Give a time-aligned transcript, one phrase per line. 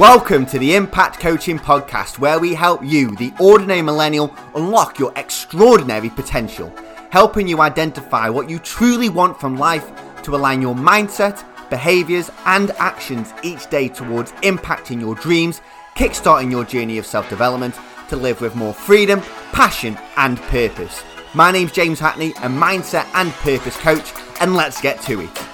[0.00, 5.12] Welcome to the Impact Coaching Podcast, where we help you, the ordinary millennial, unlock your
[5.14, 6.74] extraordinary potential,
[7.10, 9.92] helping you identify what you truly want from life
[10.22, 15.60] to align your mindset, behaviors, and actions each day towards impacting your dreams,
[15.96, 17.74] kickstarting your journey of self development
[18.08, 19.20] to live with more freedom,
[19.52, 21.04] passion, and purpose.
[21.34, 25.49] My name's James Hackney, a mindset and purpose coach, and let's get to it.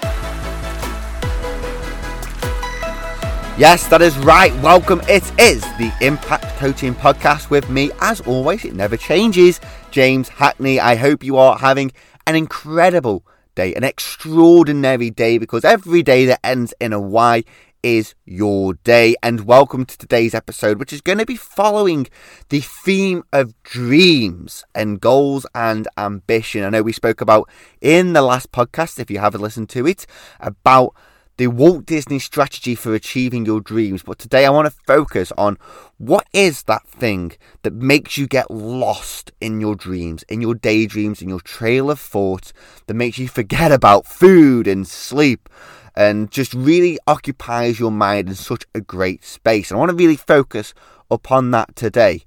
[3.57, 4.53] Yes, that is right.
[4.61, 5.01] Welcome.
[5.09, 7.89] It is the Impact Coaching Podcast with me.
[8.01, 9.59] As always, it never changes.
[9.89, 10.79] James Hackney.
[10.79, 11.91] I hope you are having
[12.27, 17.43] an incredible day, an extraordinary day, because every day that ends in a Y
[17.81, 19.15] is your day.
[19.23, 22.05] And welcome to today's episode, which is going to be following
[22.49, 26.63] the theme of dreams and goals and ambition.
[26.63, 27.49] I know we spoke about
[27.81, 30.05] in the last podcast, if you haven't listened to it,
[30.39, 30.93] about
[31.37, 34.03] the Walt Disney strategy for achieving your dreams.
[34.03, 35.57] But today I want to focus on
[35.97, 41.21] what is that thing that makes you get lost in your dreams, in your daydreams,
[41.21, 42.51] in your trail of thought,
[42.87, 45.47] that makes you forget about food and sleep
[45.95, 49.69] and just really occupies your mind in such a great space.
[49.69, 50.73] And I want to really focus
[51.09, 52.23] upon that today.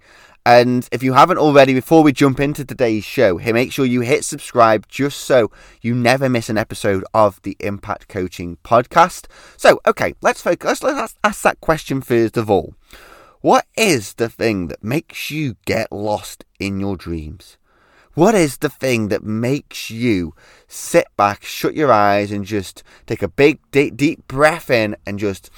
[0.47, 4.01] And if you haven't already, before we jump into today's show, hey, make sure you
[4.01, 5.51] hit subscribe just so
[5.83, 9.27] you never miss an episode of the Impact Coaching Podcast.
[9.59, 10.83] So, okay, let's focus.
[10.83, 12.75] Let's ask that question first of all.
[13.43, 17.59] What is the thing that makes you get lost in your dreams?
[18.15, 20.35] What is the thing that makes you
[20.67, 25.19] sit back, shut your eyes, and just take a big, deep, deep breath in and
[25.19, 25.51] just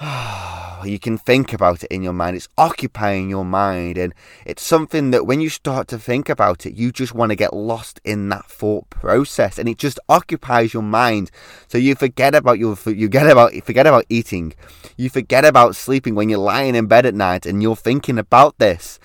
[0.84, 2.36] you can think about it in your mind.
[2.36, 6.74] It's occupying your mind, and it's something that when you start to think about it,
[6.74, 10.82] you just want to get lost in that thought process, and it just occupies your
[10.82, 11.30] mind.
[11.68, 14.54] So you forget about your you get about forget about eating,
[14.96, 18.58] you forget about sleeping when you're lying in bed at night, and you're thinking about
[18.58, 18.98] this.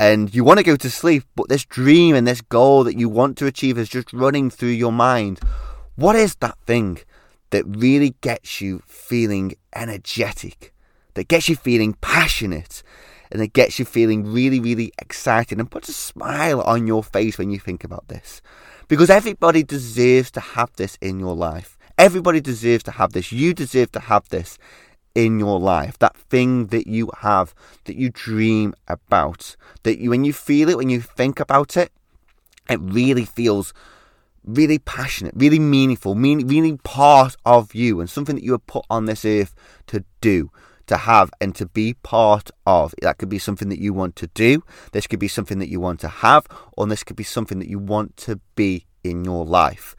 [0.00, 3.08] And you want to go to sleep, but this dream and this goal that you
[3.08, 5.38] want to achieve is just running through your mind.
[5.94, 6.98] What is that thing?
[7.52, 10.74] That really gets you feeling energetic,
[11.14, 12.82] that gets you feeling passionate,
[13.30, 17.38] and that gets you feeling really, really excited and puts a smile on your face
[17.38, 18.42] when you think about this.
[18.88, 21.78] Because everybody deserves to have this in your life.
[21.98, 23.32] Everybody deserves to have this.
[23.32, 24.58] You deserve to have this
[25.14, 25.98] in your life.
[25.98, 27.54] That thing that you have,
[27.84, 31.92] that you dream about, that you, when you feel it, when you think about it,
[32.70, 33.74] it really feels
[34.44, 38.84] really passionate, really meaningful, mean, really part of you and something that you were put
[38.90, 39.54] on this earth
[39.86, 40.50] to do,
[40.86, 42.94] to have, and to be part of.
[43.02, 45.80] That could be something that you want to do, this could be something that you
[45.80, 49.44] want to have, or this could be something that you want to be in your
[49.44, 49.94] life.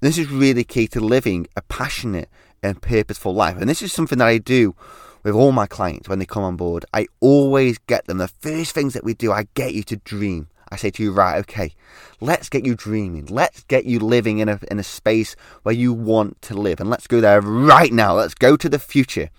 [0.00, 2.28] This is really key to living a passionate
[2.62, 3.56] and purposeful life.
[3.56, 4.74] And this is something that I do
[5.22, 6.84] with all my clients when they come on board.
[6.94, 8.18] I always get them.
[8.18, 10.48] The first things that we do, I get you to dream.
[10.70, 11.72] I say to you, right, okay,
[12.20, 13.26] let's get you dreaming.
[13.26, 16.80] Let's get you living in a, in a space where you want to live.
[16.80, 18.14] And let's go there right now.
[18.14, 19.30] Let's go to the future.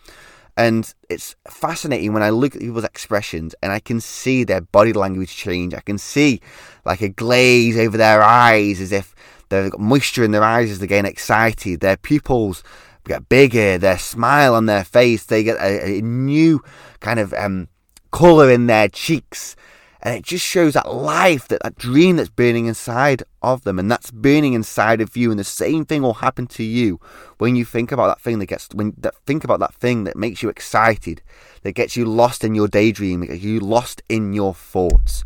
[0.58, 4.92] And it's fascinating when I look at people's expressions and I can see their body
[4.92, 5.74] language change.
[5.74, 6.42] I can see
[6.84, 9.16] like a glaze over their eyes as if
[9.48, 11.80] they've got moisture in their eyes as they get excited.
[11.80, 12.64] Their pupils
[13.06, 16.62] get bigger, their smile on their face, they get a, a new
[17.00, 17.70] kind of um,
[18.12, 19.56] colour in their cheeks
[20.02, 23.92] and it just shows that life, that, that dream that's burning inside of them, and
[23.92, 25.32] that's burning inside of you.
[25.32, 27.00] And the same thing will happen to you
[27.38, 30.16] when you think about that thing that gets when that think about that thing that
[30.16, 31.22] makes you excited,
[31.64, 35.24] that gets you lost in your daydream, that gets you lost in your thoughts.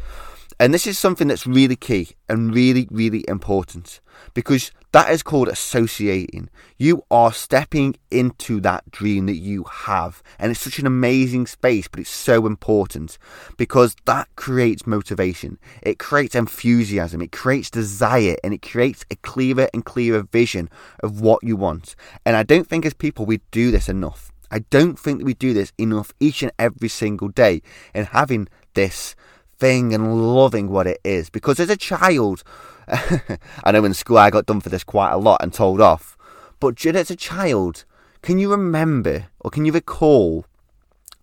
[0.59, 4.00] And this is something that's really key and really, really important
[4.33, 6.49] because that is called associating.
[6.77, 10.21] You are stepping into that dream that you have.
[10.37, 13.17] And it's such an amazing space, but it's so important
[13.57, 15.57] because that creates motivation.
[15.81, 17.23] It creates enthusiasm.
[17.23, 20.69] It creates desire and it creates a clearer and clearer vision
[21.01, 21.95] of what you want.
[22.23, 24.31] And I don't think as people we do this enough.
[24.51, 27.63] I don't think that we do this enough each and every single day
[27.95, 29.15] in having this
[29.57, 31.31] thing and loving what it is.
[31.31, 32.44] Because as a child,
[33.63, 36.18] I know in school I got done for this quite a lot and told off.
[36.59, 37.85] But just as a child,
[38.21, 40.45] can you remember or can you recall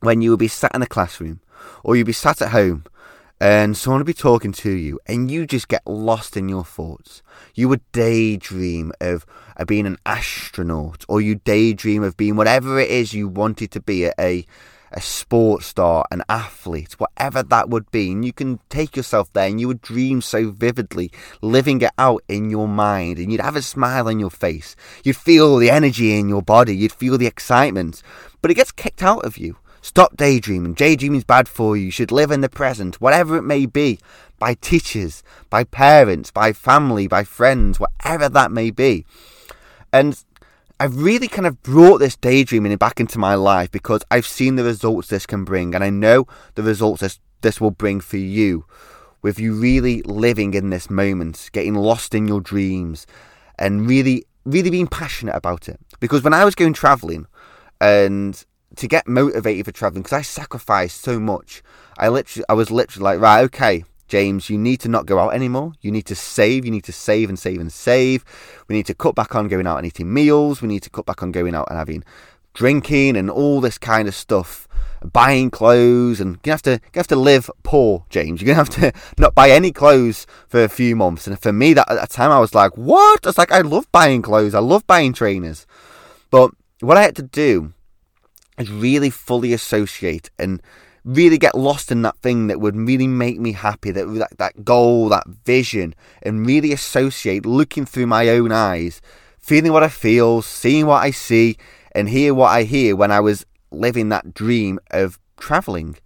[0.00, 1.40] when you would be sat in the classroom
[1.84, 2.84] or you'd be sat at home
[3.40, 7.22] and someone would be talking to you and you just get lost in your thoughts.
[7.54, 9.24] You would daydream of,
[9.56, 13.80] of being an astronaut or you daydream of being whatever it is you wanted to
[13.80, 14.44] be at a
[14.92, 18.12] a sports star, an athlete, whatever that would be.
[18.12, 21.10] And you can take yourself there and you would dream so vividly,
[21.40, 23.18] living it out in your mind.
[23.18, 24.76] And you'd have a smile on your face.
[25.04, 26.76] You'd feel the energy in your body.
[26.76, 28.02] You'd feel the excitement.
[28.42, 29.56] But it gets kicked out of you.
[29.82, 30.74] Stop daydreaming.
[30.74, 31.86] Daydreaming's bad for you.
[31.86, 33.98] You should live in the present, whatever it may be,
[34.38, 39.06] by teachers, by parents, by family, by friends, whatever that may be.
[39.92, 40.22] And
[40.80, 44.64] I've really kind of brought this daydreaming back into my life because I've seen the
[44.64, 48.64] results this can bring, and I know the results this, this will bring for you
[49.20, 53.06] with you really living in this moment, getting lost in your dreams,
[53.58, 55.78] and really, really being passionate about it.
[56.00, 57.26] Because when I was going traveling
[57.78, 58.42] and
[58.76, 61.62] to get motivated for traveling, because I sacrificed so much,
[61.98, 65.34] I literally, I was literally like, right, okay, James, you need to not go out
[65.34, 65.72] anymore.
[65.80, 66.64] You need to save.
[66.64, 68.24] You need to save and save and save.
[68.66, 70.60] We need to cut back on going out and eating meals.
[70.60, 72.02] We need to cut back on going out and having
[72.52, 74.66] drinking and all this kind of stuff.
[75.12, 78.42] Buying clothes and you have to you have to live poor, James.
[78.42, 81.28] You're gonna have to not buy any clothes for a few months.
[81.28, 83.90] And for me, that at that time, I was like, "What?" It's like, "I love
[83.92, 84.54] buying clothes.
[84.54, 85.66] I love buying trainers."
[86.30, 87.72] But what I had to do
[88.58, 90.60] is really fully associate and
[91.04, 94.64] really get lost in that thing that would really make me happy, that, that, that
[94.64, 99.00] goal, that vision, and really associate looking through my own eyes,
[99.38, 101.56] feeling what I feel, seeing what I see,
[101.92, 105.96] and hear what I hear when I was living that dream of traveling.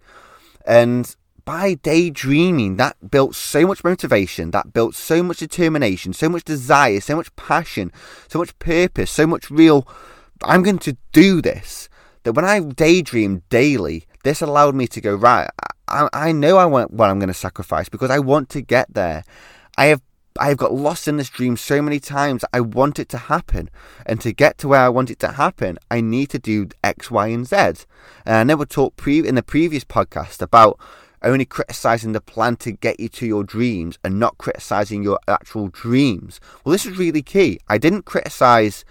[0.65, 1.13] And
[1.43, 6.99] by daydreaming, that built so much motivation, that built so much determination, so much desire,
[6.99, 7.91] so much passion,
[8.27, 9.87] so much purpose, so much real.
[10.43, 11.87] I'm going to do this.
[12.23, 15.47] That when I daydream daily, this allowed me to go, right,
[15.87, 18.93] I, I know I want what I'm going to sacrifice because I want to get
[18.93, 19.23] there.
[19.77, 20.01] I have
[20.37, 22.43] I have got lost in this dream so many times.
[22.51, 23.69] I want it to happen.
[24.05, 27.09] And to get to where I want it to happen, I need to do X,
[27.09, 27.55] Y, and Z.
[28.25, 30.77] And I never talked pre- in the previous podcast about
[31.21, 35.69] only criticizing the plan to get you to your dreams and not criticizing your actual
[35.69, 36.41] dreams.
[36.63, 37.59] Well, this is really key.
[37.69, 38.83] I didn't criticize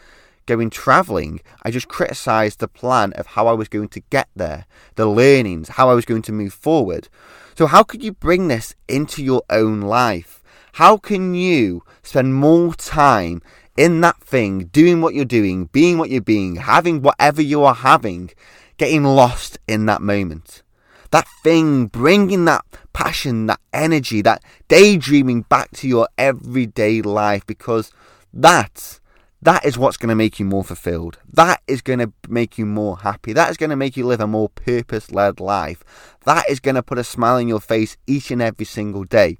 [0.46, 4.66] going travelling, I just criticised the plan of how I was going to get there,
[4.96, 7.08] the learnings, how I was going to move forward.
[7.56, 10.42] So, how could you bring this into your own life?
[10.72, 13.42] How can you spend more time
[13.76, 17.74] in that thing, doing what you're doing, being what you're being, having whatever you are
[17.74, 18.30] having,
[18.76, 20.62] getting lost in that moment?
[21.10, 27.92] That thing, bringing that passion, that energy, that daydreaming back to your everyday life because
[28.32, 28.98] that
[29.44, 31.18] that is what's going to make you more fulfilled.
[31.30, 33.34] That is going to make you more happy.
[33.34, 35.84] That is going to make you live a more purpose led life.
[36.24, 39.36] That is going to put a smile on your face each and every single day.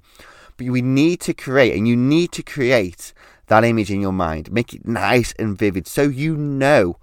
[0.57, 3.13] But we need to create, and you need to create
[3.47, 4.51] that image in your mind.
[4.51, 6.97] Make it nice and vivid so you know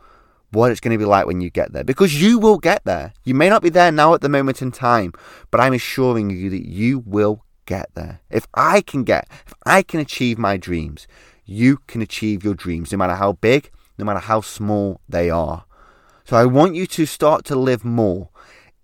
[0.52, 1.84] what it's going to be like when you get there.
[1.84, 3.14] Because you will get there.
[3.24, 5.12] You may not be there now at the moment in time,
[5.50, 8.20] but I'm assuring you that you will get there.
[8.30, 11.08] If I can get, if I can achieve my dreams,
[11.44, 15.64] you can achieve your dreams, no matter how big, no matter how small they are.
[16.24, 18.30] So I want you to start to live more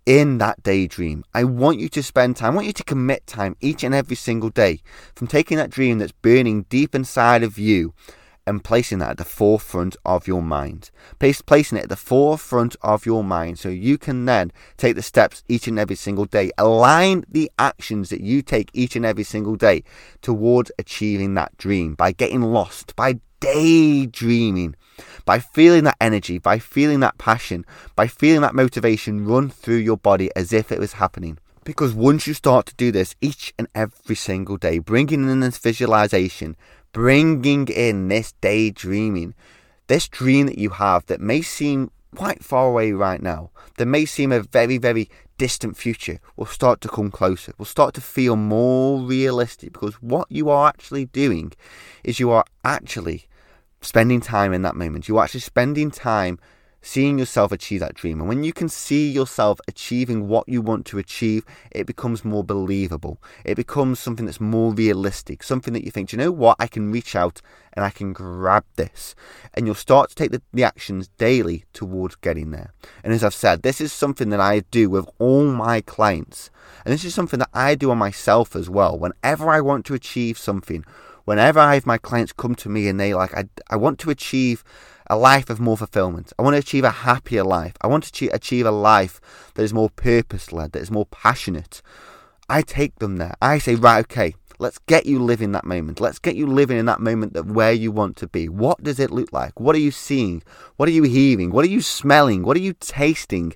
[0.04, 1.24] in that daydream.
[1.34, 4.16] I want you to spend time, I want you to commit time each and every
[4.16, 4.80] single day
[5.14, 7.94] from taking that dream that's burning deep inside of you
[8.48, 10.90] and placing that at the forefront of your mind.
[11.18, 15.02] Place, placing it at the forefront of your mind so you can then take the
[15.02, 16.50] steps each and every single day.
[16.58, 19.84] Align the actions that you take each and every single day
[20.22, 24.74] towards achieving that dream by getting lost, by daydreaming,
[25.24, 27.64] by feeling that energy, by feeling that passion,
[27.94, 31.38] by feeling that motivation run through your body as if it was happening.
[31.64, 35.58] Because once you start to do this each and every single day, bringing in this
[35.58, 36.56] visualization,
[36.92, 39.34] bringing in this daydreaming,
[39.86, 44.04] this dream that you have that may seem quite far away right now, that may
[44.04, 48.36] seem a very, very distant future, will start to come closer, will start to feel
[48.36, 51.52] more realistic because what you are actually doing
[52.04, 53.28] is you are actually
[53.80, 55.08] spending time in that moment.
[55.08, 56.38] You're actually spending time
[56.88, 58.18] seeing yourself achieve that dream.
[58.18, 62.42] And when you can see yourself achieving what you want to achieve, it becomes more
[62.42, 63.22] believable.
[63.44, 66.90] It becomes something that's more realistic, something that you think, you know what, I can
[66.90, 67.42] reach out
[67.74, 69.14] and I can grab this.
[69.52, 72.72] And you'll start to take the, the actions daily towards getting there.
[73.04, 76.50] And as I've said, this is something that I do with all my clients.
[76.86, 78.98] And this is something that I do on myself as well.
[78.98, 80.86] Whenever I want to achieve something,
[81.26, 84.10] whenever I have my clients come to me and they like, I, I want to
[84.10, 84.64] achieve
[85.08, 86.32] a life of more fulfillment.
[86.38, 87.74] I want to achieve a happier life.
[87.80, 89.20] I want to achieve a life
[89.54, 91.82] that is more purpose led, that is more passionate.
[92.48, 93.34] I take them there.
[93.42, 96.00] I say, right, okay, let's get you living that moment.
[96.00, 98.48] Let's get you living in that moment that where you want to be.
[98.48, 99.58] What does it look like?
[99.60, 100.42] What are you seeing?
[100.76, 101.50] What are you hearing?
[101.50, 102.42] What are you smelling?
[102.42, 103.54] What are you tasting?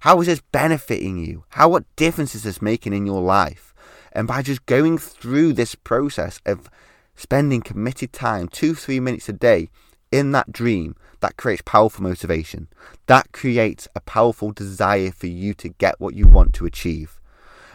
[0.00, 1.44] How is this benefiting you?
[1.50, 3.72] How what difference is this making in your life?
[4.12, 6.68] And by just going through this process of
[7.14, 9.68] spending committed time, two, three minutes a day
[10.12, 12.68] in that dream, that creates powerful motivation.
[13.06, 17.18] That creates a powerful desire for you to get what you want to achieve.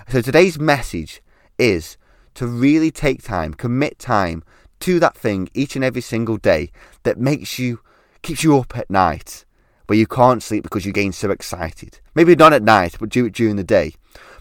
[0.08, 1.22] So today's message
[1.58, 1.98] is
[2.36, 4.44] to really take time, commit time
[4.82, 6.72] to that thing each and every single day
[7.04, 7.82] that makes you,
[8.22, 9.44] keeps you up at night
[9.88, 12.00] where you can't sleep because you're getting so excited.
[12.14, 13.94] Maybe not at night, but do it during the day.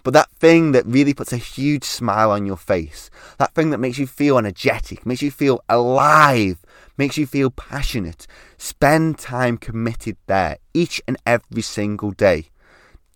[0.03, 3.79] But that thing that really puts a huge smile on your face, that thing that
[3.79, 6.59] makes you feel energetic, makes you feel alive,
[6.97, 8.27] makes you feel passionate,
[8.59, 12.51] spend time committed there each and every single day.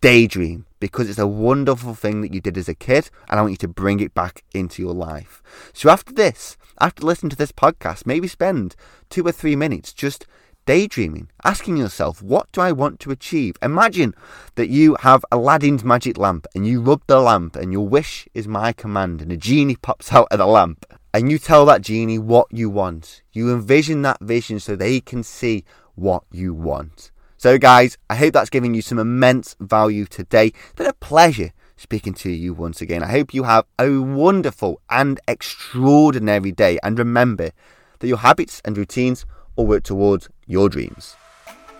[0.01, 3.51] Daydream because it's a wonderful thing that you did as a kid, and I want
[3.51, 5.41] you to bring it back into your life.
[5.73, 8.75] So, after this, after listening to this podcast, maybe spend
[9.09, 10.25] two or three minutes just
[10.65, 13.55] daydreaming, asking yourself, what do I want to achieve?
[13.61, 14.13] Imagine
[14.55, 18.47] that you have Aladdin's magic lamp and you rub the lamp and your wish is
[18.47, 22.19] my command and a genie pops out of the lamp and you tell that genie
[22.19, 23.21] what you want.
[23.31, 25.65] You envision that vision so they can see
[25.95, 27.11] what you want.
[27.37, 30.47] So guys, I hope that's giving you some immense value today.
[30.47, 33.03] It's been a pleasure speaking to you once again.
[33.03, 37.51] I hope you have a wonderful and extraordinary day and remember
[37.99, 39.25] that your habits and routines
[39.55, 41.15] all work towards your dreams.